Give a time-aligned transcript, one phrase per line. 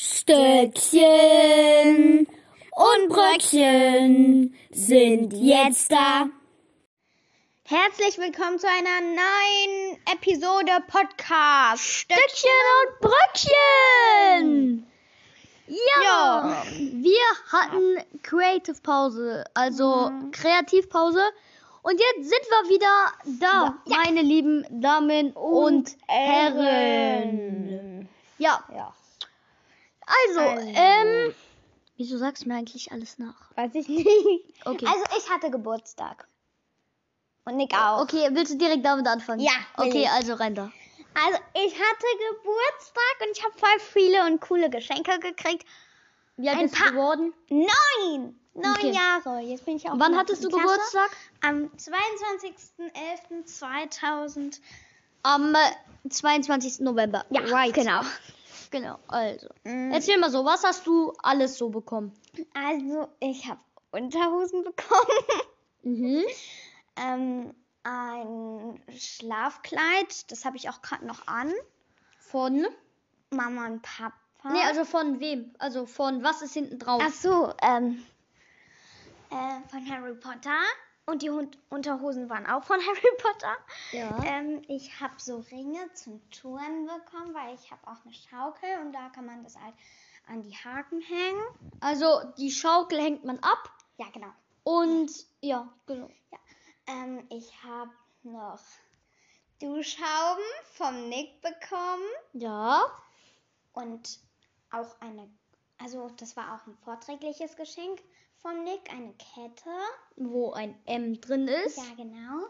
[0.00, 1.02] Stöckchen
[2.70, 6.28] und Bröckchen sind jetzt da.
[7.64, 11.82] Herzlich willkommen zu einer neuen Episode Podcast.
[11.82, 14.86] Stöckchen und Bröckchen!
[15.66, 21.22] Ja, wir hatten Creative Pause, also Kreativpause.
[21.82, 23.96] Und jetzt sind wir wieder da, Ja.
[23.96, 27.28] meine lieben Damen und, Herren.
[28.38, 28.94] Ja, Ja.
[30.28, 30.68] Also, Also.
[30.74, 31.34] ähm,
[31.96, 33.50] wieso sagst du mir eigentlich alles nach?
[33.56, 34.06] Weiß ich nicht.
[34.64, 34.86] Okay.
[34.86, 36.26] Also ich hatte Geburtstag.
[37.44, 38.02] Und Nick auch.
[38.02, 39.40] Okay, willst du direkt damit anfangen?
[39.40, 40.10] Ja, Okay, ich.
[40.10, 40.70] also rein da.
[41.14, 45.66] Also ich hatte Geburtstag und ich habe voll viele und coole Geschenke gekriegt.
[46.36, 47.32] Wie alt Ein bist du geworden?
[47.48, 48.38] Neun!
[48.54, 48.90] Neun Okay.
[48.92, 49.40] Jahre.
[49.40, 50.66] Jetzt bin ich auch Wann hattest du Klasse.
[50.66, 51.10] Geburtstag?
[51.40, 54.60] Am 22.11.2000.
[55.22, 55.58] Am äh,
[56.08, 56.80] 22.
[56.80, 57.24] November.
[57.30, 57.72] Ja, right.
[57.74, 58.00] genau.
[58.70, 59.48] Genau, also.
[59.64, 59.92] Mm.
[59.92, 62.12] Erzähl mal so, was hast du alles so bekommen?
[62.54, 65.06] Also ich habe Unterhosen bekommen.
[65.84, 66.24] Mhm.
[66.96, 71.52] ähm, ein Schlafkleid, das habe ich auch gerade noch an.
[72.18, 72.66] Von?
[73.30, 74.12] Mama und Papa.
[74.50, 75.54] Nee, also von wem?
[75.60, 77.00] Also von was ist hinten drauf?
[77.02, 78.04] Ach so, ähm,
[79.30, 80.58] äh, von Harry Potter.
[81.08, 83.56] Und die Hund Unterhosen waren auch von Harry Potter.
[83.92, 84.22] ja.
[84.24, 88.92] Ähm, ich habe so Ringe zum Touren bekommen, weil ich habe auch eine Schaukel und
[88.92, 89.74] da kann man das halt
[90.26, 91.42] an die Haken hängen.
[91.80, 94.28] Also die Schaukel hängt man ab Ja, genau.
[94.64, 96.10] und ja, genau.
[96.86, 97.90] Ähm, ich habe
[98.22, 98.60] noch
[99.60, 102.02] Duschhauben vom Nick bekommen
[102.34, 102.84] Ja.
[103.72, 104.18] und
[104.70, 105.28] auch eine,
[105.78, 108.02] also das war auch ein vorträgliches Geschenk
[108.42, 109.70] vom Nick, eine Kette.
[110.16, 111.76] Wo ein M drin ist.
[111.76, 112.46] Ja, genau.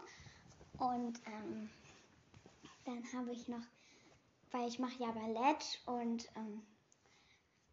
[0.77, 1.69] Und ähm,
[2.85, 3.63] dann habe ich noch,
[4.51, 6.61] weil ich mache ja Ballett und ähm,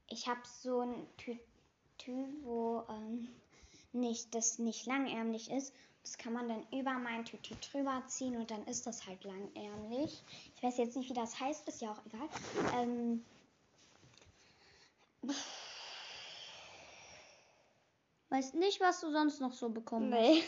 [0.08, 3.28] ich habe so ein Tütü, wo ähm,
[3.92, 5.72] nicht, das nicht langärmlich ist.
[6.02, 10.22] Das kann man dann über mein Tütü drüber ziehen und dann ist das halt langärmlich.
[10.54, 12.28] Ich weiß jetzt nicht, wie das heißt, ist ja auch egal.
[12.74, 13.24] Ähm,
[18.36, 20.42] Weißt nicht, was du sonst noch so bekommen nee.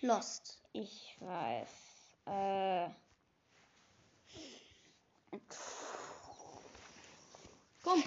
[0.00, 0.02] hast.
[0.02, 0.62] Lost.
[0.72, 1.68] Ich weiß.
[2.26, 2.88] Äh,
[7.84, 8.02] Komm.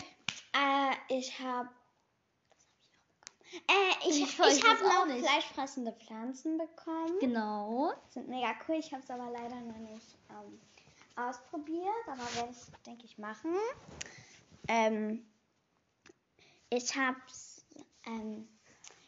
[0.52, 1.70] Äh, ich habe.
[3.54, 5.26] Äh, ich, Ich ich, weiß habe es auch noch nicht.
[5.26, 7.20] fleischfressende Pflanzen bekommen.
[7.22, 7.94] Genau.
[8.10, 8.76] Sind mega cool.
[8.76, 10.60] Ich habe es aber leider noch nicht ähm,
[11.16, 11.88] ausprobiert.
[12.08, 13.56] Aber werde ich, denke ich, machen.
[14.68, 15.26] Ähm,
[16.70, 17.16] ich habe
[18.06, 18.48] ähm,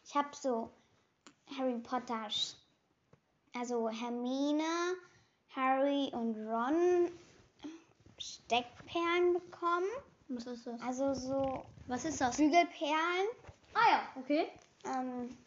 [0.05, 0.71] ich habe so
[1.57, 2.27] Harry Potter,
[3.53, 4.95] also Hermine,
[5.55, 7.09] Harry und Ron
[8.17, 9.89] Steckperlen bekommen.
[10.29, 10.81] Was ist das?
[10.81, 12.37] Also so Was ist das?
[12.37, 13.27] Bügelperlen
[13.73, 14.47] Ah ja, okay.
[14.85, 15.37] ähm,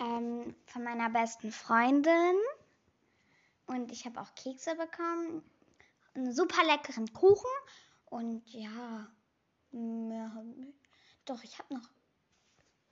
[0.00, 2.36] ähm, von meiner besten Freundin.
[3.66, 5.42] Und ich habe auch Kekse bekommen.
[6.14, 7.50] Einen super leckeren Kuchen.
[8.06, 9.06] Und ja,
[9.70, 10.77] mehr hab ich.
[11.28, 11.88] Doch, ich habe noch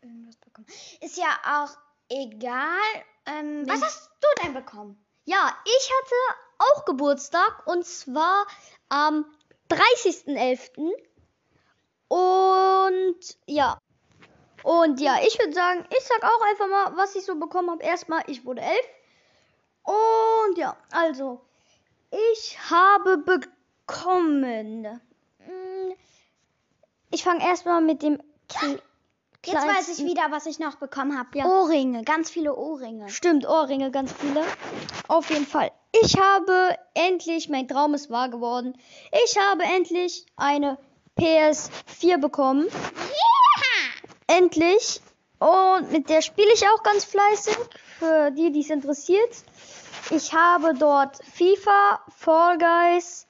[0.02, 0.66] irgendwas bekommen.
[1.00, 1.76] Ist ja auch
[2.10, 3.04] egal.
[3.24, 5.02] Ähm, was hast du denn bekommen?
[5.24, 8.46] Ja, ich hatte auch Geburtstag und zwar
[8.88, 9.24] am
[9.70, 10.92] 30.11.
[12.08, 13.78] Und ja.
[14.62, 17.82] Und ja, ich würde sagen, ich sag auch einfach mal, was ich so bekommen habe.
[17.82, 18.86] Erstmal, ich wurde elf.
[19.82, 21.40] Und ja, also,
[22.10, 24.82] ich habe bekommen.
[25.38, 25.92] mm,
[27.10, 28.20] Ich fange erstmal mit dem
[29.44, 31.38] Jetzt weiß ich wieder, was ich noch bekommen habe.
[31.38, 31.46] Ja.
[31.46, 33.08] Ohrringe, ganz viele Ohrringe.
[33.08, 34.42] Stimmt, Ohrringe, ganz viele.
[35.06, 35.70] Auf jeden Fall.
[36.02, 38.76] Ich habe endlich, mein Traum ist wahr geworden.
[39.24, 40.78] Ich habe endlich eine
[41.16, 42.66] PS4 bekommen.
[44.26, 45.00] Endlich.
[45.38, 47.56] Und mit der spiele ich auch ganz fleißig.
[47.98, 49.30] Für die, die es interessiert.
[50.10, 53.26] Ich habe dort FIFA, Fall Guys,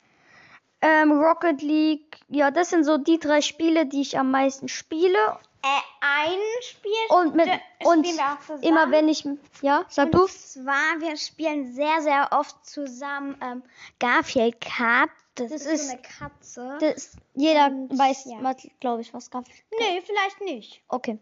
[0.81, 2.19] ähm, Rocket League.
[2.29, 5.19] Ja, das sind so die drei Spiele, die ich am meisten spiele.
[5.63, 5.69] Äh,
[6.01, 7.49] ein Spiel Und mit
[7.85, 8.07] und
[8.63, 9.27] immer wenn ich
[9.63, 10.23] ja, sag du.
[10.23, 13.63] Und zwar, wir spielen sehr, sehr oft zusammen ähm,
[13.99, 15.11] Garfield Kart.
[15.35, 16.79] Das, Das ist, ist- so eine Katze.
[16.81, 18.55] Das, jeder Und, weiß, ja.
[18.81, 19.59] glaube ich, was Garfield.
[19.79, 20.83] nee, vielleicht nicht.
[20.89, 21.19] Okay.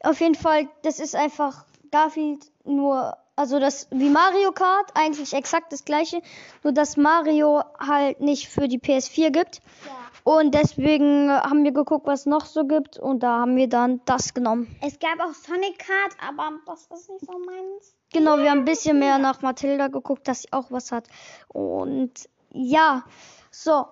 [0.00, 5.72] Auf jeden Fall, das ist einfach Garfield nur, also das wie Mario Kart, eigentlich exakt
[5.72, 6.22] das gleiche,
[6.62, 9.60] nur dass Mario halt nicht für die PS4 gibt.
[9.86, 9.92] Ja.
[10.24, 14.32] Und deswegen haben wir geguckt, was noch so gibt und da haben wir dann das
[14.32, 14.74] genommen.
[14.80, 17.94] Es gab auch Sonic Kart, aber das ist nicht so meins.
[18.10, 21.08] Genau, wir haben ein bisschen mehr nach Mathilda geguckt, dass sie auch was hat.
[21.48, 22.12] Und
[22.52, 23.04] ja,
[23.50, 23.86] so,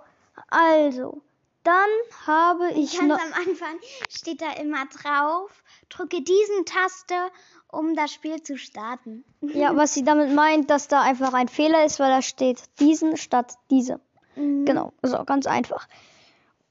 [0.48, 1.20] also,
[1.64, 3.18] dann habe ich Ganz noch.
[3.20, 3.78] am Anfang
[4.08, 7.30] steht da immer drauf, drücke diesen Taste,
[7.68, 9.24] um das Spiel zu starten.
[9.40, 13.16] Ja, was sie damit meint, dass da einfach ein Fehler ist, weil da steht diesen
[13.16, 14.00] statt diese.
[14.36, 14.64] Mhm.
[14.64, 15.86] Genau, so ganz einfach.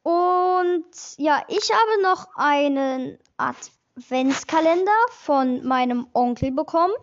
[0.04, 0.86] Und
[1.18, 6.94] ja, ich habe noch einen Adventskalender von meinem Onkel bekommen.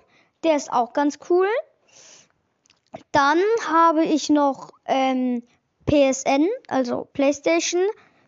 [0.45, 1.49] Der ist auch ganz cool.
[3.13, 3.39] Dann
[3.69, 5.43] habe ich noch ähm,
[5.89, 7.83] PSN, also PlayStation,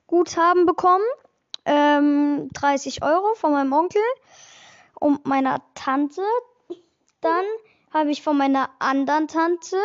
[0.06, 1.04] Guthaben bekommen.
[1.66, 4.02] Ähm, 30 Euro von meinem Onkel
[4.98, 6.22] und meiner Tante.
[7.20, 7.44] Dann
[7.92, 9.76] habe ich von meiner anderen Tante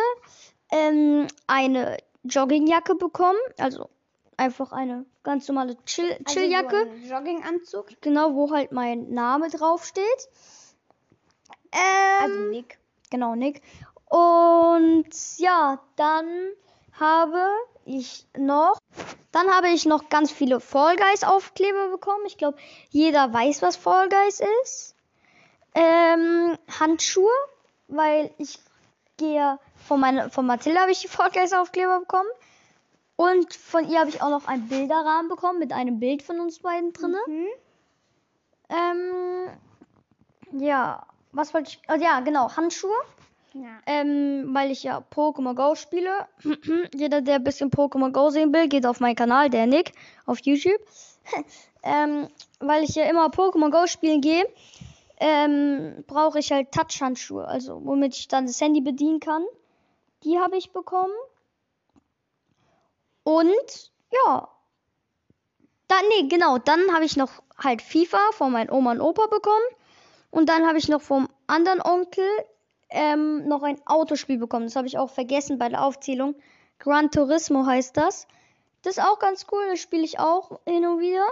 [0.72, 3.38] ähm, eine Joggingjacke bekommen.
[3.58, 3.90] Also
[4.38, 6.76] einfach eine ganz normale Chill Chilljacke.
[6.76, 7.88] Also so ein Jogginganzug.
[8.00, 10.28] Genau, wo halt mein Name draufsteht.
[11.72, 12.78] Ähm, Also Nick.
[13.10, 13.60] Genau, Nick.
[14.08, 15.08] Und
[15.38, 16.26] ja, dann
[16.98, 17.46] habe
[17.84, 18.78] ich noch,
[19.32, 22.24] dann habe ich noch ganz viele Fall Guys Aufkleber bekommen.
[22.26, 22.58] Ich glaube,
[22.90, 24.94] jeder weiß, was Fall Guys ist.
[25.74, 27.30] Ähm, Handschuhe,
[27.88, 28.58] weil ich
[29.16, 32.28] gehe von meiner, von Mathilda habe ich die Fall Guys Aufkleber bekommen.
[33.16, 36.58] Und von ihr habe ich auch noch einen Bilderrahmen bekommen mit einem Bild von uns
[36.58, 37.18] beiden drinne.
[37.26, 37.48] Mhm.
[38.68, 39.50] Ähm,
[40.60, 41.80] ja, was wollte ich?
[41.88, 42.96] Oh, ja, genau, Handschuhe.
[43.86, 46.26] Ähm, weil ich ja Pokémon Go spiele.
[46.94, 49.92] Jeder, der ein bisschen Pokémon Go sehen will, geht auf meinen Kanal, der Nick,
[50.26, 50.80] auf YouTube.
[51.82, 52.28] ähm,
[52.60, 54.46] weil ich ja immer Pokémon Go spielen gehe,
[55.18, 59.44] ähm, brauche ich halt Touch-Handschuhe, also womit ich dann das Handy bedienen kann.
[60.24, 61.14] Die habe ich bekommen.
[63.22, 64.48] Und ja.
[65.88, 69.64] Dann, nee, genau, dann habe ich noch halt FIFA von meinen Oma und Opa bekommen.
[70.30, 72.28] Und dann habe ich noch vom anderen Onkel
[72.90, 74.66] ähm, noch ein Autospiel bekommen.
[74.66, 76.34] Das habe ich auch vergessen bei der Aufzählung.
[76.78, 78.26] Gran Turismo heißt das.
[78.82, 79.64] Das ist auch ganz cool.
[79.70, 81.26] Das spiele ich auch hin und wieder.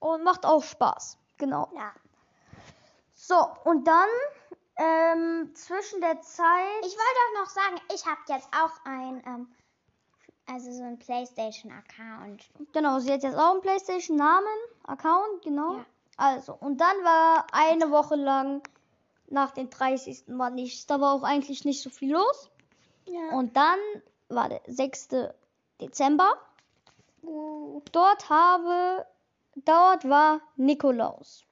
[0.00, 1.18] Und macht auch Spaß.
[1.38, 1.68] Genau.
[1.74, 1.92] ja.
[3.14, 4.08] So, und dann
[4.76, 6.80] ähm, zwischen der Zeit.
[6.80, 9.48] Ich wollte auch noch sagen, ich habe jetzt auch ein, ähm,
[10.46, 12.50] also so ein PlayStation-Account.
[12.72, 14.48] Genau, sie hat jetzt auch einen PlayStation-Namen,
[14.84, 15.76] Account, genau.
[15.76, 15.84] Ja.
[16.16, 18.62] Also, und dann war eine Woche lang
[19.32, 20.24] nach dem 30.
[20.28, 20.86] war nichts.
[20.86, 22.50] Da war auch eigentlich nicht so viel los.
[23.06, 23.36] Ja.
[23.36, 23.78] Und dann
[24.28, 25.08] war der 6.
[25.80, 26.36] Dezember.
[27.22, 29.06] uh, Dort habe,
[29.56, 31.44] dort war Nikolaus.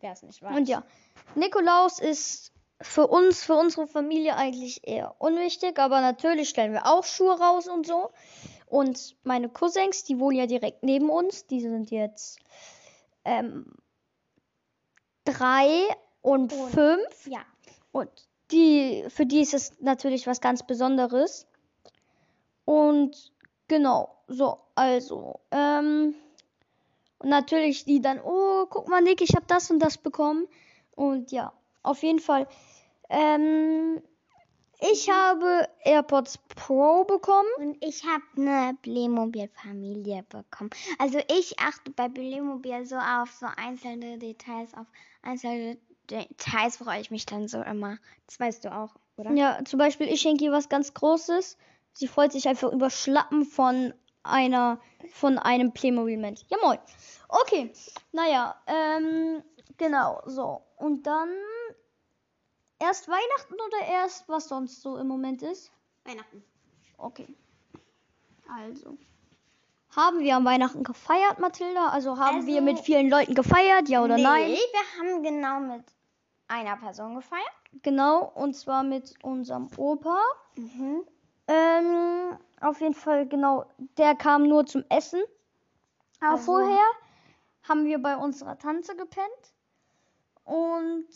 [0.00, 0.56] wer es nicht weiß.
[0.56, 0.82] Und ja,
[1.34, 7.04] Nikolaus ist für uns, für unsere Familie eigentlich eher unwichtig, aber natürlich stellen wir auch
[7.04, 8.10] Schuhe raus und so.
[8.66, 12.38] Und meine Cousins, die wohnen ja direkt neben uns, die sind jetzt
[13.24, 13.72] ähm,
[15.24, 15.88] drei
[16.22, 17.26] und, Und- fünf.
[17.26, 17.40] Ja.
[17.92, 18.10] Und
[18.50, 21.46] die, für die ist es natürlich was ganz Besonderes.
[22.64, 23.32] Und
[23.68, 26.14] genau, so, also, ähm,
[27.18, 30.46] und natürlich die dann, oh, guck mal, Nick, ich habe das und das bekommen.
[30.94, 31.52] Und ja,
[31.82, 32.46] auf jeden Fall.
[33.08, 34.00] Ähm,
[34.80, 37.48] ich habe AirPods Pro bekommen.
[37.58, 40.70] Und ich habe eine Playmobil-Familie bekommen.
[40.98, 44.86] Also ich achte bei Playmobil so auf so einzelne Details, auf
[45.22, 45.76] einzelne
[46.10, 47.98] Details freue ich mich dann so immer.
[48.26, 49.32] Das weißt du auch, oder?
[49.32, 51.56] Ja, zum Beispiel, ich schenke ihr was ganz Großes.
[51.92, 54.80] Sie freut sich einfach über Schlappen von einer,
[55.12, 56.42] von einem Playmobil-Mensch.
[56.48, 56.78] Ja, moin.
[57.28, 57.72] Okay,
[58.12, 59.42] naja, ähm,
[59.76, 60.62] genau, so.
[60.76, 61.30] Und dann
[62.78, 65.70] erst Weihnachten oder erst was sonst so im Moment ist?
[66.04, 66.42] Weihnachten.
[66.98, 67.26] Okay.
[68.48, 68.96] Also.
[69.94, 71.88] Haben wir am Weihnachten gefeiert, Mathilda?
[71.88, 74.50] Also haben Also- wir mit vielen Leuten gefeiert, ja oder nee, nein?
[74.50, 75.84] wir haben genau mit
[76.50, 77.44] einer Person gefeiert.
[77.82, 80.18] Genau, und zwar mit unserem Opa.
[80.56, 81.02] Mhm.
[81.46, 83.64] Ähm, auf jeden Fall, genau.
[83.96, 85.22] Der kam nur zum Essen.
[86.20, 86.84] Aber Also- vorher
[87.68, 89.54] haben wir bei unserer Tante gepennt.
[90.44, 91.06] Und.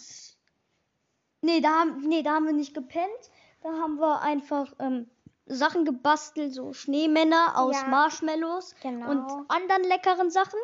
[1.42, 3.30] Nee, da haben, nee, da haben wir nicht gepennt.
[3.62, 5.10] Da haben wir einfach ähm,
[5.46, 7.88] Sachen gebastelt, so Schneemänner aus Ja.
[7.88, 9.10] Marshmallows Genau.
[9.10, 10.58] und anderen leckeren Sachen.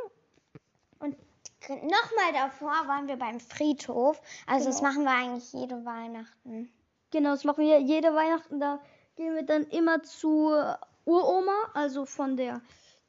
[1.69, 4.21] Nochmal davor waren wir beim Friedhof.
[4.47, 4.89] Also das Genau.
[4.91, 6.73] machen wir eigentlich jede Weihnachten.
[7.11, 8.61] Genau, das machen wir jede Weihnachten.
[8.61, 8.81] Da
[9.17, 12.61] gehen wir dann immer zur Uroma, also von der,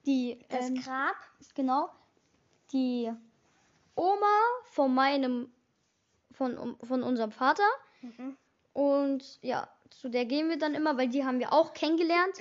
[0.06, 1.16] die, Das ähm, Grab.
[1.56, 1.90] genau,
[2.74, 3.12] die
[3.96, 4.26] Oma
[4.66, 5.52] von meinem,
[6.34, 7.64] von, von unserem Vater.
[8.02, 8.38] Mhm.
[8.74, 12.34] Und ja, zu der gehen wir dann immer, weil die haben wir auch kennengelernt.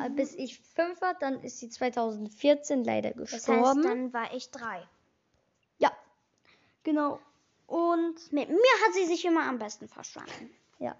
[0.00, 3.64] Äh, Bis ich fünf war, dann ist sie 2014 leider Das gestorben.
[3.64, 4.86] heißt, dann war ich drei.
[6.84, 7.20] Genau.
[7.66, 10.50] Und Mit mir hat sie sich immer am besten verstanden.
[10.78, 10.96] ja,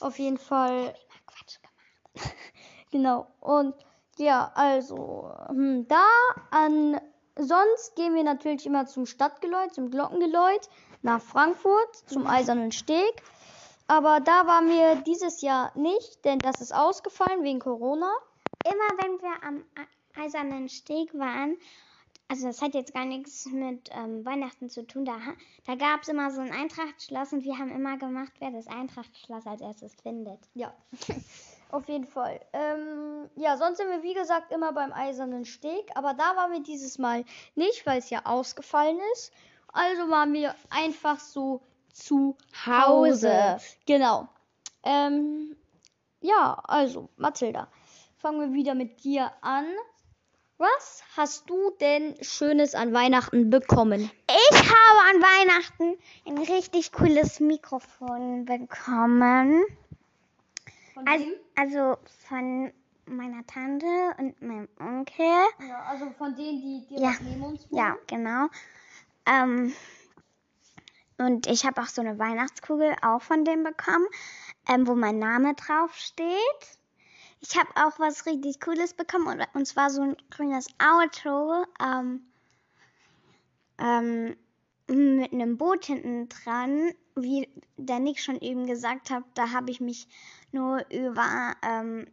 [0.00, 0.94] auf jeden Fall Immer
[1.26, 2.34] Quatsch gemacht.
[2.90, 3.26] Genau.
[3.40, 3.74] Und
[4.18, 6.04] Ja, also, hm, da
[6.50, 7.00] an.
[7.36, 10.68] Sonst gehen wir natürlich immer zum Stadtgeläut, zum Glockengeläut,
[11.02, 13.22] nach Frankfurt, zum Eisernen Steg.
[13.88, 18.08] Aber da waren wir dieses Jahr nicht, denn das ist ausgefallen wegen Corona.
[18.64, 19.64] Immer wenn wir am
[20.16, 21.56] Eisernen Steg waren,
[22.28, 25.16] also das hat jetzt gar nichts mit ähm, Weihnachten zu tun, da,
[25.66, 29.46] da gab es immer so ein Eintrachtschloss und wir haben immer gemacht, wer das Eintrachtschloss
[29.46, 30.40] als erstes findet.
[30.54, 30.74] Ja,
[31.70, 32.40] auf jeden Fall.
[32.52, 36.62] Ähm, ja, sonst sind wir wie gesagt immer beim Eisernen Steg, aber da waren wir
[36.62, 39.32] dieses Mal nicht, weil es ja ausgefallen ist.
[39.68, 41.60] Also waren wir einfach so
[41.92, 43.54] zu Hause.
[43.54, 43.64] Hause.
[43.86, 44.28] Genau.
[44.84, 45.56] Ähm,
[46.20, 47.68] ja, also Mathilda,
[48.16, 49.66] fangen wir wieder mit dir an.
[50.58, 54.08] Was hast du denn Schönes an Weihnachten bekommen?
[54.28, 59.64] Ich habe an Weihnachten ein richtig cooles Mikrofon bekommen.
[60.94, 61.96] Von Also, also
[62.28, 62.72] von
[63.06, 63.86] meiner Tante
[64.18, 65.26] und meinem Onkel.
[65.68, 67.00] Ja, also von denen, die Ja.
[67.00, 67.78] direkt neben uns wohnen.
[67.80, 68.46] Ja, genau.
[69.26, 69.74] Ähm,
[71.18, 74.06] und ich habe auch so eine Weihnachtskugel auch von dem bekommen,
[74.68, 76.78] ähm, wo mein Name drauf steht.
[77.40, 82.22] Ich habe auch was richtig Cooles bekommen und, und zwar so ein grünes Auto ähm,
[83.78, 84.36] ähm,
[84.88, 86.92] mit einem Boot hinten dran.
[87.16, 90.08] Wie der Nick schon eben gesagt hat, da habe ich mich
[90.52, 92.06] nur über ähm,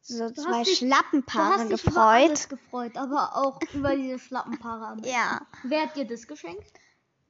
[0.00, 2.28] so Du zwei dich- Du Schlappenpaare hast dich über gefreut.
[2.28, 4.96] alles gefreut, aber auch über diese Schlappenpaare.
[5.04, 5.42] Ja.
[5.64, 6.72] Wer hat dir das geschenkt?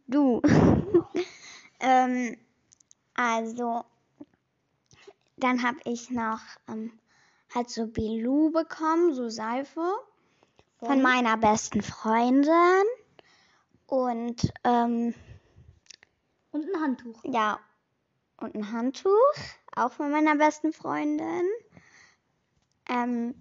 [0.06, 0.40] Du.
[1.80, 2.36] ähm,
[3.14, 3.84] also,
[5.38, 6.92] dann habe ich noch ähm,
[7.54, 9.80] halt so Bilou bekommen, so Seife
[10.78, 11.02] von Von?
[11.02, 12.84] meiner besten Freundin.
[13.86, 15.14] Und ähm,
[16.52, 17.20] Und ein Handtuch.
[17.24, 17.58] ja,
[18.36, 19.34] und ein Handtuch,
[19.74, 21.48] auch von meiner besten Freundin.
[22.88, 23.34] Ähm,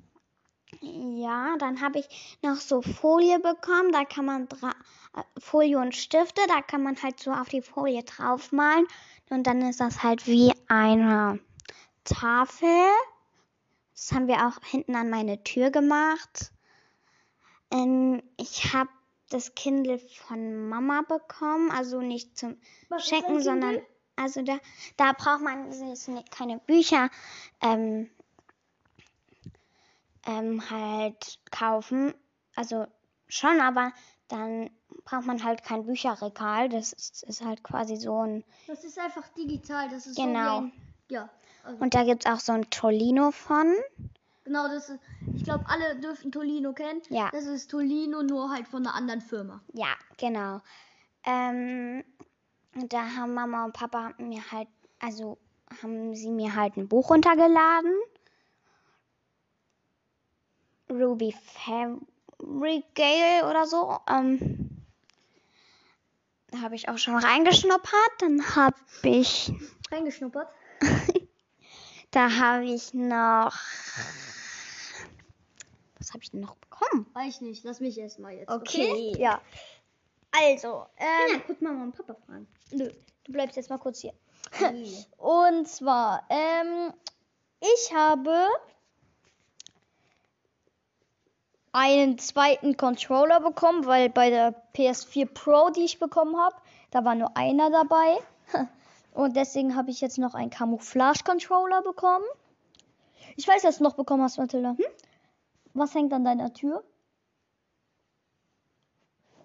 [0.82, 3.92] ja, dann habe ich noch so Folie bekommen.
[3.92, 8.04] Da kann man äh, Folie und Stifte, da kann man halt so auf die Folie
[8.04, 8.86] draufmalen.
[9.30, 11.40] Und dann ist das halt wie eine
[12.04, 12.88] Tafel.
[13.98, 16.52] Das haben wir auch hinten an meine Tür gemacht.
[17.72, 18.92] Ähm, ich habe
[19.30, 22.58] das Kindle von Mama bekommen, also nicht zum
[22.90, 23.82] Was Schenken, sondern
[24.16, 24.60] also da,
[24.98, 25.72] da braucht man
[26.30, 27.10] keine Bücher
[27.62, 28.10] ähm,
[30.28, 32.14] ähm, halt kaufen.
[32.56, 32.86] Also
[33.28, 33.94] schon, aber
[34.28, 34.70] dann
[35.06, 36.70] braucht man halt kein Bücherregal.
[36.70, 38.44] Das ist, ist halt quasi so ein.
[38.68, 39.90] Das ist einfach digital.
[39.90, 40.60] Das ist Genau.
[40.60, 40.72] so ein,
[41.10, 41.30] Ja.
[41.64, 43.74] Also, Und da gibt es auch so ein Tolino von.
[44.46, 45.00] genau, das ist.
[45.36, 47.02] Ich glaube, alle dürfen Tolino kennen.
[47.10, 47.30] Ja.
[47.32, 49.62] Das ist Tolino, nur halt von einer anderen Firma.
[49.74, 50.62] Ja, genau.
[51.26, 52.04] Ähm,
[52.76, 55.38] und da haben Mama und Papa mir halt, also
[55.82, 57.94] haben sie mir halt ein Buch runtergeladen.
[60.90, 63.98] Ruby Fairy Gale oder so.
[64.10, 64.86] Ähm,
[66.52, 68.12] da habe ich auch schon reingeschnuppert.
[68.20, 69.52] Dann habe ich,
[69.92, 70.48] Reingeschnuppert.
[72.12, 73.54] da habe ich noch,
[75.98, 77.06] was habe ich denn noch bekommen?
[77.14, 77.64] Weiß ich nicht.
[77.64, 78.50] Lass mich erst mal jetzt.
[78.50, 79.16] Okay.
[79.18, 79.42] Ja.
[80.32, 81.34] Also, ähm.
[81.34, 82.48] Ja, kurz Mama und Papa fragen.
[82.72, 82.90] Nö,
[83.24, 84.14] du bleibst jetzt mal kurz hier.
[85.18, 86.94] Und zwar, ähm,
[87.60, 88.48] ich habe
[91.72, 96.56] einen zweiten Controller bekommen, weil bei der PS4 Pro, die ich bekommen habe,
[96.92, 98.18] da war nur einer dabei.
[99.18, 102.24] Und deswegen habe ich jetzt noch einen Camouflage-Controller bekommen.
[103.36, 104.76] Ich weiß, was du noch bekommen hast, Mathilda.
[104.78, 104.86] Hm?
[105.74, 106.84] Was hängt an deiner Tür?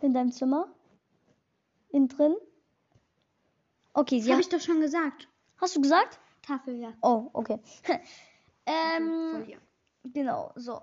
[0.03, 0.69] In deinem Zimmer?
[1.89, 2.37] Innen drin?
[3.95, 5.27] Okay, sie Habe ich doch schon gesagt.
[5.57, 6.21] Hast du gesagt?
[6.43, 6.93] Tafel, ja.
[7.01, 7.59] Oh, okay.
[8.67, 9.55] ähm,
[10.05, 10.83] genau, so.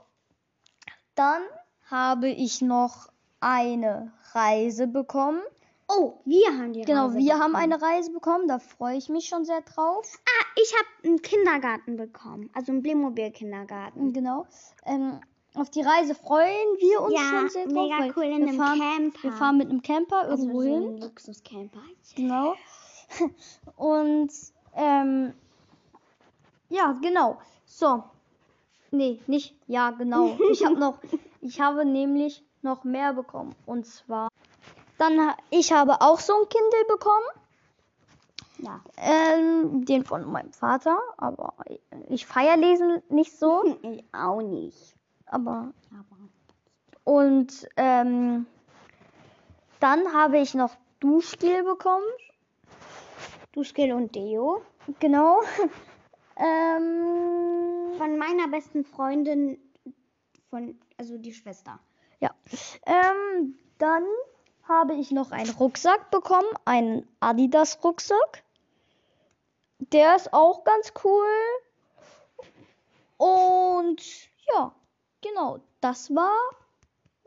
[1.13, 1.43] Dann
[1.91, 5.43] habe ich noch eine Reise bekommen.
[5.91, 7.55] Oh, wir haben die Genau, Reise wir haben bekommen.
[7.74, 8.48] eine Reise bekommen.
[8.48, 10.05] Da freue ich mich schon sehr drauf.
[10.25, 12.50] Ah, ich habe einen Kindergarten bekommen.
[12.53, 14.13] Also einen Playmobil-Kindergarten.
[14.13, 14.46] Genau.
[14.86, 15.19] Ähm,
[15.55, 17.74] auf die Reise freuen wir uns schon sehr drauf.
[17.74, 19.24] mega cool in einem fahren, Camper.
[19.24, 20.98] Wir fahren mit einem Camper also irgendwo so hin.
[21.01, 21.81] Luxuscamper.
[22.15, 22.55] Genau.
[23.75, 24.31] Und
[24.75, 25.34] ähm,
[26.69, 27.39] ja, genau.
[27.65, 28.03] So.
[28.91, 30.38] Nee, nicht ja, genau.
[30.51, 31.00] Ich habe noch
[31.41, 34.27] ich habe nämlich noch mehr bekommen und zwar
[35.00, 37.25] dann ich habe auch so ein Kindle bekommen,
[38.60, 38.82] Ja.
[38.98, 41.53] ähm, den von meinem Vater, aber
[42.10, 44.96] ich feier lesen nicht so, Ich auch nicht.
[45.25, 46.18] aber Aber
[47.06, 48.46] und ähm,
[49.79, 52.06] dann habe ich noch Duschgel bekommen.
[53.53, 54.62] Duschgel und Deo.
[55.00, 55.41] Genau.
[56.36, 59.58] ähm, Von meiner besten Freundin
[60.50, 61.79] von, also die Schwester.
[62.20, 62.32] Ja.
[62.86, 64.03] Ähm, dann
[64.70, 68.44] habe ich noch einen Rucksack bekommen, einen Adidas-Rucksack.
[69.80, 71.26] Der ist auch ganz cool.
[73.18, 74.02] Und
[74.54, 74.74] ja,
[75.22, 76.38] genau, das war,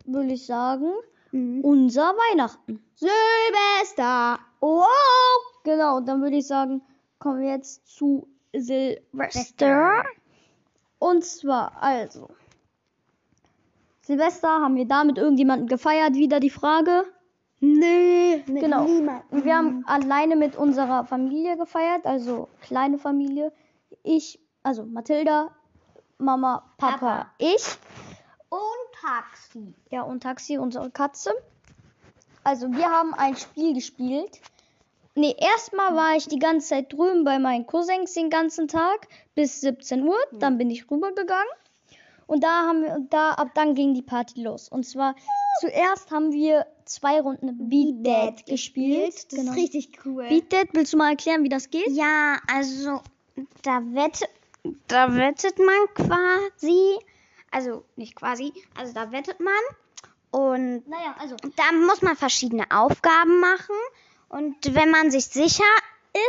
[0.04, 0.92] würde ich sagen,
[1.32, 1.64] Mhm.
[1.64, 2.84] unser Weihnachten.
[2.94, 4.38] Silvester!
[4.60, 4.86] Wow!
[5.64, 6.82] Genau, dann würde ich sagen,
[7.18, 10.04] kommen wir jetzt zu Silvester.
[10.98, 12.28] Und zwar, also.
[14.02, 17.04] Silvester haben wir da mit irgendjemandem gefeiert, wieder die Frage.
[17.64, 18.84] Nee, mit Genau.
[18.84, 19.44] niemandem.
[19.44, 23.52] Wir haben alleine mit unserer Familie gefeiert, also kleine Familie.
[24.02, 25.52] Ich, also Mathilda,
[26.18, 27.30] Mama, Papa, Papa.
[27.38, 27.64] ich.
[28.48, 28.60] Und
[29.00, 29.74] Taxi.
[29.90, 31.30] Ja, und Taxi, unsere Katze.
[32.42, 34.40] Also, wir haben ein Spiel gespielt.
[35.14, 39.60] Nee, erstmal war ich die ganze Zeit drüben bei meinen Cousins den ganzen Tag bis
[39.60, 40.16] 17 Uhr.
[40.32, 41.46] Dann bin ich rübergegangen.
[42.26, 44.68] Und da haben wir, da, ab dann ging die Party los.
[44.68, 45.14] Und zwar
[45.60, 49.14] zuerst haben wir zwei Runden Beat Dead gespielt.
[49.32, 49.52] Das Genau.
[49.52, 50.28] ist richtig cool.
[50.28, 51.88] Beat Dead, willst du mal erklären, wie das geht?
[51.88, 53.00] Ja, also
[53.62, 54.28] da wettet,
[54.88, 56.98] da wettet man quasi,
[57.50, 59.54] also nicht quasi, also da wettet man
[60.30, 61.36] und Naja, also.
[61.56, 63.76] da muss man verschiedene Aufgaben machen
[64.28, 65.64] und wenn man sich sicher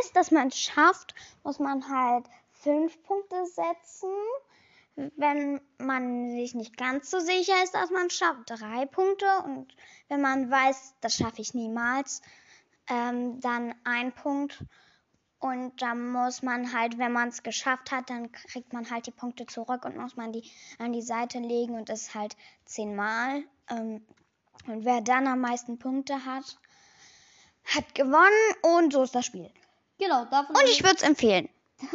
[0.02, 4.10] ist, dass man es schafft, muss man halt fünf Punkte setzen.
[4.96, 9.74] Wenn man sich nicht ganz so sicher ist, dass man es schafft, drei Punkte und
[10.14, 12.22] wenn man weiß, das schaffe ich niemals,
[12.88, 14.64] ähm, dann ein Punkt.
[15.40, 19.12] Und dann muss man halt, wenn man es geschafft hat, dann kriegt man halt die
[19.12, 23.44] Punkte zurück und muss man die an die Seite legen und das halt zehnmal.
[23.70, 24.06] Ähm,
[24.68, 26.58] und wer dann am meisten Punkte hat,
[27.66, 29.50] hat gewonnen und so ist das Spiel.
[29.98, 31.50] Genau, davon, Und ich würde es empfehlen.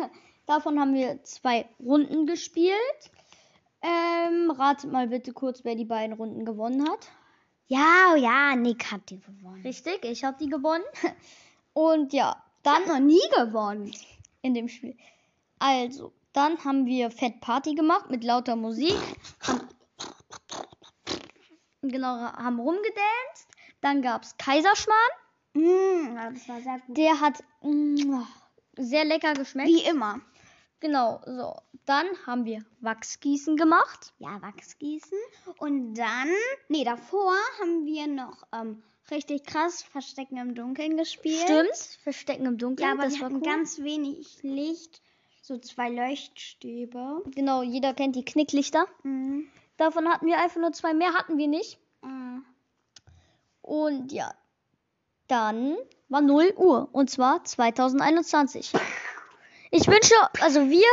[0.47, 2.77] davon haben wir zwei Runden gespielt.
[3.81, 7.09] Ähm, ratet mal bitte kurz, wer die beiden Runden gewonnen hat.
[7.69, 9.63] Ja, oh ja, Nick hat die gewonnen.
[9.63, 10.85] Richtig, ich habe die gewonnen.
[11.75, 13.93] Und ja, Dann noch nie gewonnen.
[14.43, 14.97] in dem Spiel.
[15.59, 18.97] Also, dann haben wir Fett Party gemacht mit lauter Musik.
[19.47, 19.69] Haben,
[21.83, 23.49] genau, haben rumgedanced.
[23.81, 25.11] Dann gab es Kaiserschmarrn.
[25.55, 26.97] Mm, das war sehr gut.
[26.97, 28.23] Der hat mm,
[28.77, 29.69] sehr lecker geschmeckt.
[29.69, 30.21] Wie immer.
[30.81, 31.55] Genau, so.
[31.89, 34.13] Dann haben wir Wachsgießen gemacht.
[34.19, 35.17] Ja, Wachsgießen.
[35.57, 36.29] Und dann,
[36.69, 41.41] nee, davor haben wir noch ähm, richtig krass Verstecken im Dunkeln gespielt.
[41.41, 42.87] Stimmt, Verstecken im Dunkeln.
[42.87, 43.43] Ja, aber das wir war hatten cool.
[43.43, 45.01] ganz wenig Licht.
[45.41, 47.23] So zwei Leuchtstäbe.
[47.35, 48.87] Genau, jeder kennt die Knicklichter.
[49.03, 49.49] Mhm.
[49.79, 51.79] Davon hatten wir einfach nur zwei, mehr hatten wir nicht.
[52.03, 52.45] Mhm.
[53.63, 54.35] Und ja,
[55.27, 55.79] dann
[56.11, 58.75] war 0 Uhr und zwar 2021.
[59.71, 60.87] Ich wünsche, also wir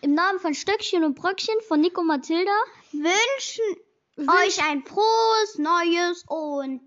[0.00, 2.52] im Namen von Stöckchen und Bröckchen von Nico und Mathilda
[2.92, 3.76] Wünschen
[4.16, 6.80] Wünsch- euch ein frohes, neues und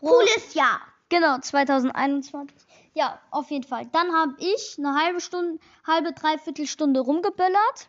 [0.00, 0.80] cooles Jahr.
[1.08, 2.56] Genau, 2021.
[2.94, 3.86] Ja, auf jeden Fall.
[3.92, 7.88] Dann habe ich eine halbe Stunde, halbe, dreiviertel Stunde rumgeböllert.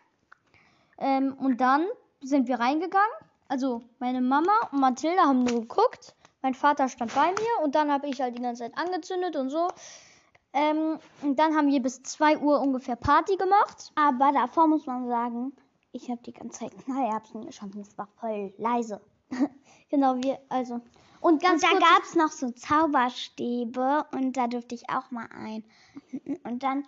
[0.98, 1.86] Ähm, und dann
[2.22, 3.12] sind wir reingegangen.
[3.48, 6.16] Also meine Mama und Mathilda haben nur geguckt.
[6.42, 9.50] Mein Vater stand bei mir und dann habe ich halt die ganze Zeit angezündet und
[9.50, 9.68] so.
[10.54, 13.92] Ähm, und dann haben wir bis 2 Uhr ungefähr Party gemacht.
[13.96, 15.54] Aber davor muss man sagen,
[15.92, 17.80] ich habe die ganze Zeit Knallerbsen geschossen.
[17.82, 19.02] Es war voll leise.
[19.90, 20.82] Genau, wir, also.
[21.22, 25.28] Und ganz und da gab es noch so Zauberstäbe und da durfte ich auch mal
[25.32, 25.64] ein.
[26.44, 26.84] Und dann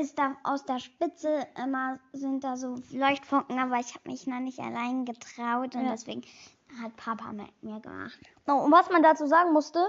[0.00, 4.38] ist da aus der Spitze immer sind da so Leuchtfunken, aber ich habe mich noch
[4.38, 5.90] nicht allein getraut und Ja.
[5.90, 6.22] deswegen
[6.80, 8.18] hat Papa mit mir gemacht.
[8.46, 9.80] Und was man dazu sagen musste,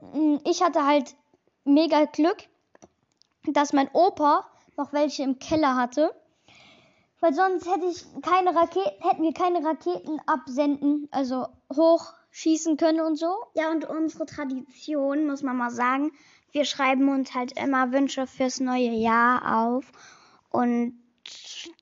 [0.00, 1.14] mh, ich hatte halt
[1.66, 2.36] mega Glück,
[3.46, 6.14] dass mein Opa noch welche im Keller hatte.
[7.20, 13.16] Weil sonst hätte ich keine Raketen, hätten wir keine Raketen absenden, also hochschießen können und
[13.16, 13.34] so.
[13.54, 16.12] Ja, und unsere Tradition, muss man mal sagen,
[16.52, 19.90] wir schreiben uns halt immer Wünsche fürs neue Jahr auf.
[20.50, 20.98] Und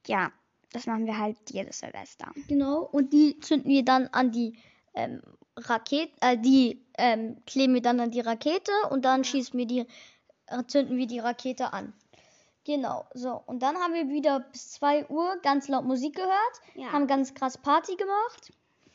[0.06, 0.30] ja,
[0.72, 2.30] das machen wir halt jedes Silvester.
[2.48, 2.88] Genau.
[2.90, 4.56] Und die zünden wir dann an die
[4.94, 5.20] ähm,
[5.56, 9.86] Rakete, äh, die ähm, kleben wir dann an die Rakete und dann schießen wir die,
[10.46, 11.92] äh, zünden wir die Rakete an.
[12.64, 13.42] Genau, so.
[13.46, 16.92] Und dann haben wir wieder bis 2 Uhr ganz laut Musik gehört, Ja.
[16.92, 18.52] haben ganz krass Party gemacht.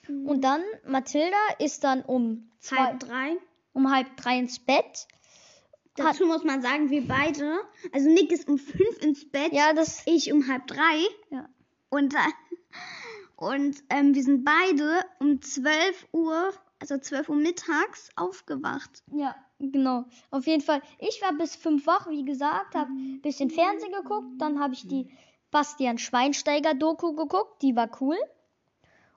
[0.07, 3.37] Und dann, Mathilda ist dann um, zwei, Halb drei.
[3.73, 5.07] um halb drei ins Bett.
[5.99, 7.59] Hat, Dazu muss man sagen, wir beide,
[7.91, 10.01] also Nick ist um fünf ins Bett, ja, das.
[10.07, 11.03] ich um halb drei.
[11.29, 11.47] Ja.
[11.89, 12.33] Und, dann-
[13.35, 19.03] und ähm, wir sind beide um 12 Uhr, also 12 Uhr mittags, aufgewacht.
[19.11, 20.05] Ja, genau.
[20.31, 20.81] Auf jeden Fall.
[20.97, 24.87] Ich war bis fünf wach, wie gesagt, habe ein bisschen Fernsehen geguckt, dann habe ich
[24.87, 25.11] die
[25.51, 28.17] Bastian Schweinsteiger Doku geguckt, die war cool.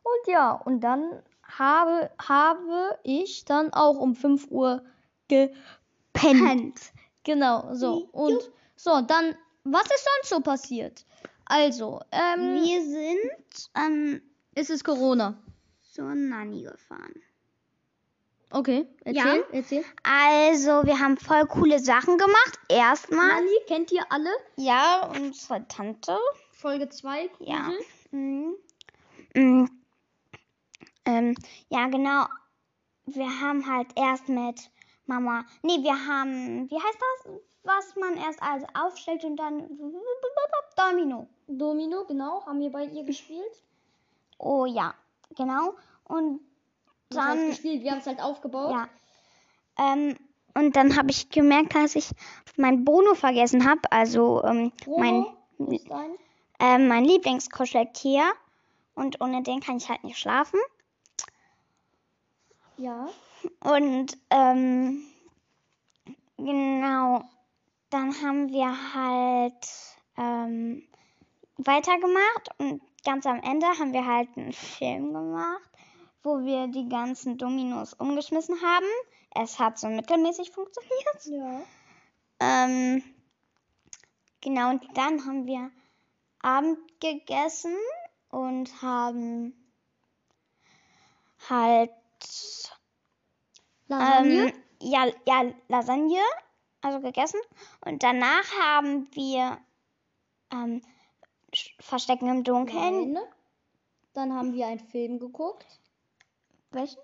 [0.03, 4.83] Und ja, und dann habe, habe ich dann auch um 5 Uhr
[5.29, 6.81] gepennt.
[7.25, 8.09] Genau, so.
[8.13, 11.05] Und so, dann, was ist sonst so passiert?
[11.45, 14.23] Also, ähm, Wir sind ähm,
[14.55, 15.37] es ist Corona.
[15.83, 17.15] zur Nanny gefahren.
[18.53, 19.45] Okay, erzähl, Ja.
[19.53, 19.85] erzähl.
[20.03, 22.59] Also, wir haben voll coole Sachen gemacht.
[22.69, 23.29] Erstmal.
[23.29, 24.31] Nani, kennt ihr alle?
[24.57, 26.19] Ja, unsere Tante.
[26.53, 27.71] Folge 2, Ja.
[28.11, 28.55] Mhm.
[29.35, 29.71] Mhm.
[31.05, 31.35] Ähm,
[31.71, 32.27] ja, genau.
[33.07, 34.71] Wir haben halt erst mit
[35.07, 35.45] Mama.
[35.63, 36.71] Nee, wir haben.
[36.71, 37.33] Wie heißt das?
[37.65, 39.69] Was man erst also aufstellt und dann.
[40.77, 41.29] Domino.
[41.47, 43.63] Domino, genau, haben wir bei ihr gespielt.
[44.39, 44.95] Oh ja,
[45.37, 45.75] genau.
[46.05, 46.41] Und
[47.15, 47.51] Das heißt dann.
[47.51, 48.73] gespielt, wir haben es halt aufgebaut.
[48.73, 48.89] Ja.
[49.79, 50.17] Ähm,
[50.55, 52.11] und dann habe ich gemerkt, dass ich
[52.57, 53.81] mein Bono vergessen habe.
[53.91, 55.27] Also ähm, mein,
[56.61, 58.23] ähm, mein Lieblingskuscheltier.
[58.95, 60.61] Und ohne den kann ich halt nicht schlafen.
[62.77, 63.09] Ja.
[63.61, 65.03] Und ähm,
[66.37, 67.23] genau,
[67.91, 69.69] dann haben wir halt
[70.17, 70.83] ähm,
[71.57, 75.71] weitergemacht und ganz am Ende haben wir halt einen Film gemacht,
[76.23, 78.87] wo wir die ganzen Dominos umgeschmissen haben.
[79.35, 81.25] Es hat so mittelmäßig funktioniert.
[81.25, 81.63] Ja.
[82.41, 83.03] Ähm,
[84.41, 85.71] genau, und dann haben wir
[86.41, 87.77] Abend gegessen
[88.31, 89.55] und haben
[91.49, 91.91] halt
[93.89, 94.49] Lasagne.
[94.49, 96.21] ähm, ja, ja, Lasagne,
[96.81, 97.41] also gegessen.
[97.85, 99.59] Und danach haben wir
[100.53, 100.83] ähm,
[101.81, 103.13] Verstecken im Dunkeln.
[103.13, 103.23] Nein.
[104.15, 105.81] Dann haben wir einen Film geguckt.
[106.73, 107.01] Welchen?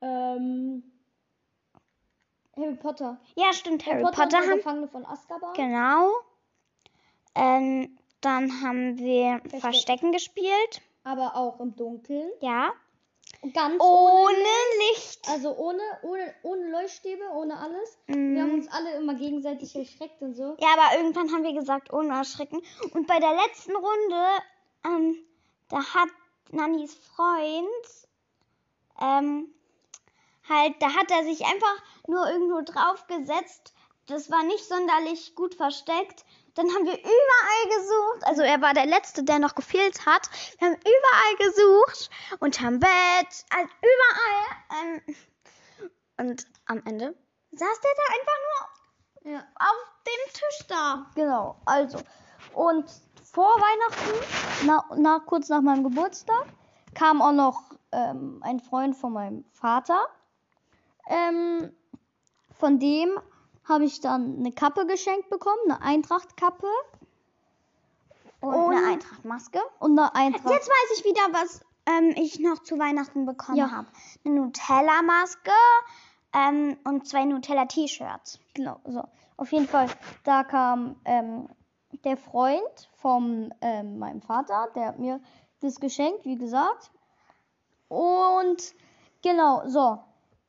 [0.00, 0.82] Ähm,
[2.56, 3.20] Harry Potter.
[3.36, 4.56] Ja, stimmt, Harry und Potter, der haben.
[4.56, 5.54] Gefangene von Azkaban.
[5.54, 6.10] Genau.
[7.34, 9.60] Ähm, dann haben wir Verstecken.
[9.60, 10.82] Verstecken gespielt.
[11.04, 12.30] Aber auch im Dunkeln.
[12.40, 12.72] Ja.
[13.40, 14.34] Und Ganz Ohne
[14.90, 15.28] Licht.
[15.28, 17.98] Also ohne, ohne, ohne Leuchtstäbe, ohne alles.
[18.06, 20.56] Wir haben uns alle immer gegenseitig erschreckt und so.
[20.60, 22.60] Ja, aber irgendwann haben wir gesagt, ohne Erschrecken.
[22.92, 24.26] Und bei der letzten Runde,
[24.84, 25.16] ähm,
[25.68, 26.08] da hat
[26.52, 28.06] Nannys Freund,
[29.00, 29.52] ähm,
[30.48, 33.74] halt, da hat er sich einfach nur irgendwo draufgesetzt.
[34.06, 36.24] Das war nicht sonderlich gut versteckt.
[36.54, 38.24] Dann haben wir überall gesucht.
[38.24, 40.28] Also er war der Letzte, der noch gefehlt hat.
[40.58, 42.10] Wir haben überall gesucht.
[42.40, 45.00] Unterm Bett, also überall.
[45.00, 45.16] Ähm,
[46.18, 47.16] und am Ende
[47.52, 48.38] saß der da einfach
[49.24, 49.38] nur Ja.
[49.38, 51.10] auf dem Tisch da.
[51.14, 51.98] Genau, also.
[52.52, 52.84] Und
[53.32, 56.44] vor Weihnachten, na, na, kurz nach meinem Geburtstag,
[56.94, 60.06] kam auch noch ähm, ein Freund von meinem Vater.
[61.08, 61.72] Ähm,
[62.58, 63.18] von dem
[63.64, 66.66] habe ich dann eine Kappe geschenkt bekommen, eine Eintracht-Kappe
[68.40, 69.60] Und, Und- eine Eintrachtmaske.
[69.78, 70.50] und eine Eintracht.
[70.52, 73.70] Jetzt weiß ich wieder, was ähm, ich noch zu Weihnachten bekommen Ja.
[73.70, 73.88] habe.
[74.24, 75.50] Eine Nutella-Maske
[76.34, 78.40] ähm, und zwei Nutella-T-Shirts.
[78.54, 79.02] Genau, so.
[79.36, 79.88] Auf jeden Fall,
[80.24, 81.48] da kam ähm,
[82.04, 85.20] der Freund von ähm, meinem Vater, der hat mir
[85.60, 86.90] das geschenkt, wie gesagt.
[87.88, 88.74] Und
[89.22, 89.98] genau, so.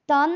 [0.07, 0.31] Dann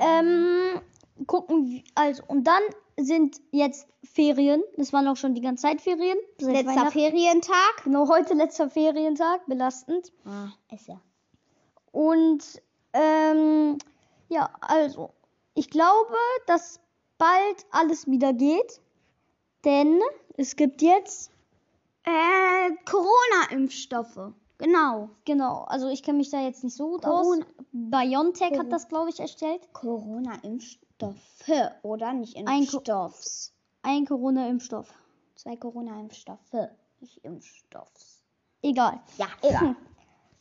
[0.00, 0.80] ähm,
[1.26, 2.62] gucken, wir- also, und dann
[2.96, 4.62] sind jetzt Ferien.
[4.76, 6.16] Das waren auch schon die ganze Zeit Ferien.
[6.38, 6.90] Letzter.
[6.90, 7.82] Ferientag.
[7.84, 10.12] Genau, heute letzter Ferientag, belastend.
[10.24, 11.00] Ah, ist ja.
[11.92, 13.78] Und ähm,
[14.28, 15.10] ja, also,
[15.54, 16.14] ich glaube,
[16.46, 16.80] dass
[17.18, 18.80] bald alles wieder geht.
[19.64, 20.00] Denn
[20.36, 21.30] es gibt jetzt,
[22.06, 24.32] Äh, Corona-Impfstoffe.
[24.58, 25.08] Genau.
[25.24, 27.52] genau, also ich kenne mich da jetzt nicht so gut Corona- aus.
[27.72, 29.72] BioNTech Corona- hat das, glaube ich, erstellt.
[29.72, 31.50] Corona-Impfstoffe,
[31.82, 32.12] oder?
[32.12, 33.52] Nicht Ein Co- Impfstoffs.
[33.82, 34.92] Ein Corona-Impfstoff.
[35.34, 36.68] Zwei Corona-Impfstoffe,
[37.00, 38.22] nicht Impfstoffs.
[38.62, 39.00] Egal.
[39.18, 39.76] Ja, egal.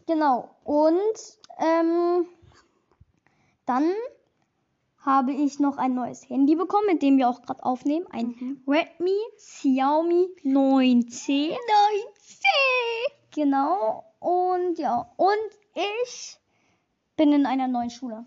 [0.05, 0.49] Genau.
[0.65, 2.27] Und ähm,
[3.65, 3.89] dann
[5.05, 8.05] habe ich noch ein neues Handy bekommen, mit dem wir auch gerade aufnehmen.
[8.11, 8.63] Ein Mhm.
[8.67, 11.51] Redmi Xiaomi 9C.
[11.51, 12.45] 9C!
[13.31, 14.03] Genau.
[14.19, 15.49] Und ja, und
[16.03, 16.37] ich
[17.17, 18.25] bin in einer neuen Schule.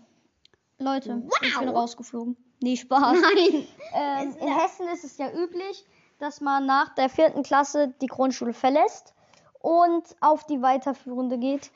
[0.79, 1.75] Leute, ich bin Wow.
[1.75, 2.37] rausgeflogen.
[2.61, 3.17] Nee, Spaß.
[3.21, 3.67] Nein.
[3.93, 5.85] Ähm, in Hessen ist es ja üblich,
[6.19, 9.13] dass man nach der vierten Klasse die Grundschule verlässt
[9.59, 11.71] und auf die weiterführende geht.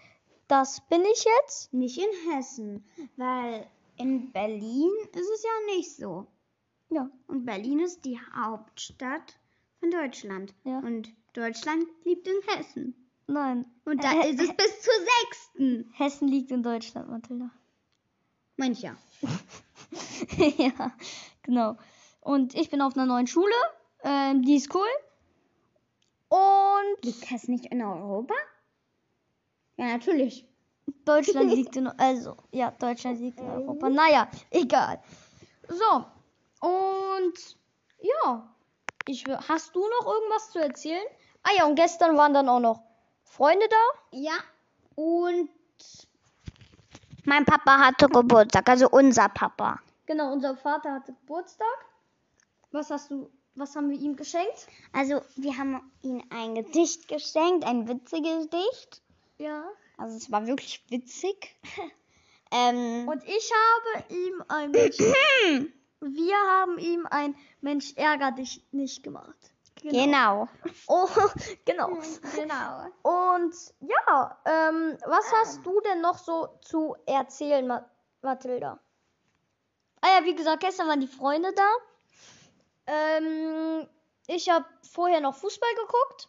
[0.48, 1.74] Das bin ich jetzt.
[1.74, 2.86] Nicht in Hessen,
[3.16, 3.66] weil
[4.02, 6.28] in Berlin ist es ja nicht so.
[6.90, 7.10] Ja.
[7.28, 9.38] Und Berlin ist die Hauptstadt
[9.80, 10.54] von Deutschland.
[10.64, 10.80] Ja.
[10.80, 12.96] Und Deutschland liegt in Hessen.
[13.28, 13.66] Nein.
[13.86, 15.92] Und da Äh, ist es bis zur sechsten.
[15.96, 17.50] Hessen liegt in Deutschland, Mathilda.
[18.58, 18.98] Mancher.
[20.58, 20.92] ja,
[21.44, 21.78] genau.
[22.20, 23.54] Und ich bin auf einer neuen Schule.
[24.04, 24.88] Ähm, die ist cool.
[26.30, 28.34] Und Liegt das nicht in Europa?
[29.78, 30.46] Ja, natürlich.
[31.06, 33.90] Deutschland liegt in also ja, Deutschland liegt in Europa.
[33.90, 35.02] Naja, egal.
[35.68, 36.06] So.
[36.68, 37.34] Und
[38.00, 38.54] ja,
[39.08, 41.06] ich will- hast du noch irgendwas zu erzählen?
[41.44, 42.82] Ah ja, und gestern waren dann auch noch
[43.24, 44.18] Freunde da.
[44.18, 44.34] Ja.
[44.96, 45.50] Und
[47.26, 49.80] mein Papa hatte Geburtstag, also unser Papa.
[50.06, 51.68] Genau, unser Vater hatte Geburtstag.
[52.72, 54.68] Was hast du was haben wir ihm geschenkt?
[54.94, 59.02] Also wir haben ihm ein Gedicht geschenkt, ein witziges Gedicht.
[59.38, 59.66] Ja.
[60.02, 61.56] Also es war wirklich witzig.
[62.52, 64.98] ähm, Und ich habe ihm ein Mensch,
[66.00, 69.54] wir haben ihm ein Mensch ärger dich nicht gemacht.
[69.76, 70.48] genau.
[70.88, 71.08] Oh,
[71.66, 72.00] genau.
[72.36, 72.88] Genau.
[73.04, 77.88] Und ja, ähm, was hast du denn noch so zu erzählen, Ma
[78.24, 78.80] Mathilda?
[80.02, 81.70] Ah ja, wie gesagt, gestern waren die Freunde da.
[82.88, 83.88] Ähm,
[84.26, 86.28] ich habe vorher noch Fußball geguckt.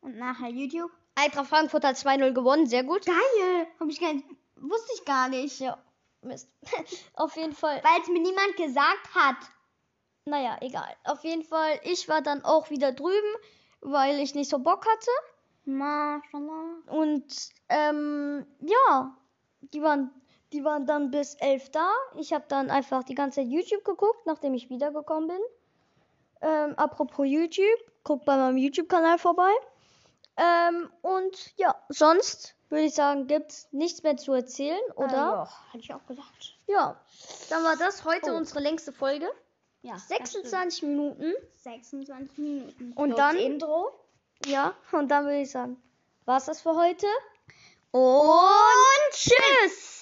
[0.00, 0.90] Und nachher YouTube.
[1.14, 3.04] Eintracht Frankfurt hat 2-0 gewonnen, sehr gut.
[3.04, 3.66] Geil.
[3.78, 5.60] Hab ich gar nicht, wusste ich gar nicht.
[5.60, 5.78] Ja,
[6.22, 6.48] Mist.
[7.14, 7.82] Auf jeden Fall.
[7.82, 9.36] Weil es mir niemand gesagt hat.
[10.24, 10.94] Naja, egal.
[11.04, 13.34] Auf jeden Fall, ich war dann auch wieder drüben,
[13.80, 15.10] weil ich nicht so Bock hatte.
[15.64, 16.76] Maschallah.
[16.86, 19.16] Und ähm, ja,
[19.72, 20.10] die waren,
[20.52, 21.90] die waren dann bis elf da.
[22.16, 25.40] Ich habe dann einfach die ganze Zeit YouTube geguckt, nachdem ich wiedergekommen bin.
[26.40, 27.66] Ähm, apropos YouTube,
[28.04, 29.52] guckt bei meinem YouTube-Kanal vorbei.
[30.36, 35.12] Ähm, und ja, sonst würde ich sagen, gibt's nichts mehr zu erzählen, oder?
[35.12, 36.54] ja, hatte ich auch gesagt.
[36.66, 36.98] ja,
[37.50, 38.36] dann war das heute Oh.
[38.36, 39.30] unsere längste Folge.
[39.82, 39.98] Ja.
[39.98, 41.34] 26 Minuten.
[41.62, 42.92] 26 Minuten.
[42.94, 43.92] Und Plus dann- Intro.
[44.46, 45.80] Ja, und dann würde ich sagen,
[46.24, 47.06] war's das für heute?
[47.90, 50.01] Und tschüss.